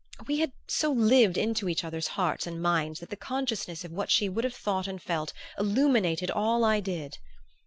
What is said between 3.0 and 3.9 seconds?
that the consciousness